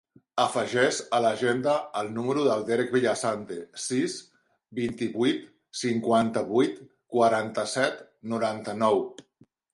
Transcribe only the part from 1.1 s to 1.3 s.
a